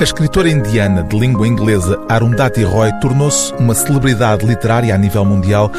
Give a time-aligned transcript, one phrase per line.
[0.00, 5.72] A escritora indiana de língua inglesa Arundhati Roy tornou-se uma celebridade literária a nível mundial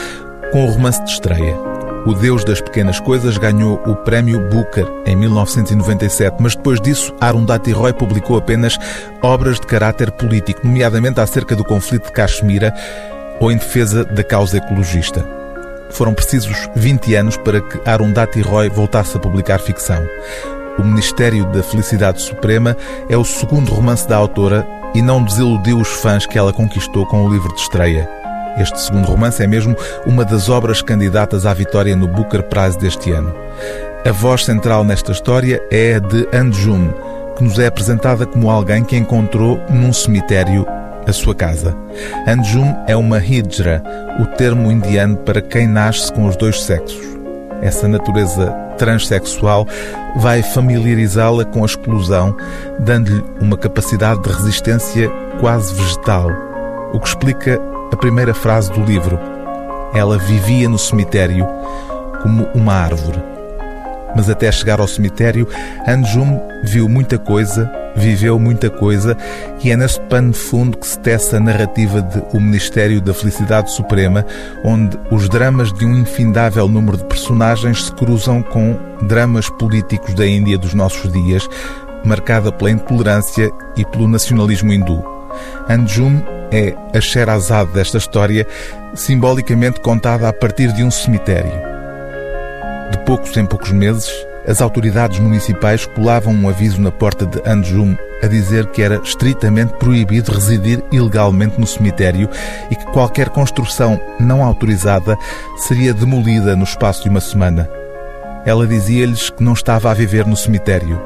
[0.52, 1.58] com o romance de estreia.
[2.06, 7.72] O Deus das Pequenas Coisas ganhou o Prémio Booker em 1997, mas depois disso Arundhati
[7.72, 8.78] Roy publicou apenas
[9.22, 12.74] obras de caráter político, nomeadamente acerca do conflito de Caxemira
[13.40, 15.26] ou em defesa da causa ecologista.
[15.92, 20.06] Foram precisos 20 anos para que Arundhati Roy voltasse a publicar ficção.
[20.78, 22.76] O Ministério da Felicidade Suprema
[23.10, 27.26] é o segundo romance da autora e não desiludiu os fãs que ela conquistou com
[27.26, 28.10] o livro de estreia.
[28.58, 29.76] Este segundo romance é mesmo
[30.06, 33.34] uma das obras candidatas à vitória no Booker Prize deste ano.
[34.06, 36.92] A voz central nesta história é a de Anjum,
[37.38, 40.66] que nos é apresentada como alguém que encontrou num cemitério
[41.08, 41.76] a sua casa.
[42.28, 43.84] Anjum é uma hijra,
[44.20, 47.19] o termo indiano para quem nasce com os dois sexos.
[47.62, 49.68] Essa natureza transexual
[50.16, 52.36] vai familiarizá-la com a exclusão,
[52.80, 55.10] dando-lhe uma capacidade de resistência
[55.40, 56.32] quase vegetal,
[56.94, 57.60] o que explica
[57.92, 59.20] a primeira frase do livro.
[59.94, 61.48] Ela vivia no cemitério
[62.22, 63.22] como uma árvore.
[64.16, 65.48] Mas até chegar ao cemitério,
[65.88, 69.16] Anjum viu muita coisa, viveu muita coisa,
[69.64, 73.72] e é neste pano fundo que se tece a narrativa de O Ministério da Felicidade
[73.72, 74.26] Suprema,
[74.64, 80.26] onde os dramas de um infindável número de personagens se cruzam com dramas políticos da
[80.26, 81.48] Índia dos nossos dias,
[82.04, 85.04] marcada pela intolerância e pelo nacionalismo hindu.
[85.70, 88.46] Anjum é a Sherazade desta história,
[88.94, 91.52] simbolicamente contada a partir de um cemitério.
[92.92, 94.10] De poucos em poucos meses,
[94.48, 99.74] as autoridades municipais colavam um aviso na porta de Anjum a dizer que era estritamente
[99.74, 102.30] proibido residir ilegalmente no cemitério
[102.70, 105.18] e que qualquer construção não autorizada
[105.58, 107.70] seria demolida no espaço de uma semana.
[108.46, 111.02] Ela dizia-lhes que não estava a viver no cemitério,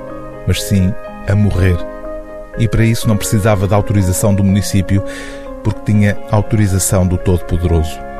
[0.47, 0.93] mas sim
[1.27, 1.77] a morrer.
[2.57, 5.03] E para isso não precisava da autorização do município,
[5.63, 8.12] porque tinha autorização do Todo-Poderoso.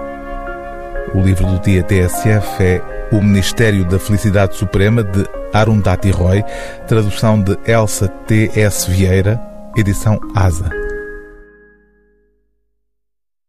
[1.14, 2.81] O livro do dia TSF é
[3.12, 6.44] O Ministério da Felicidade Suprema, de Arundhati Roy,
[6.88, 8.90] tradução de Elsa T.S.
[8.90, 9.40] Vieira,
[9.78, 10.92] edição ASA.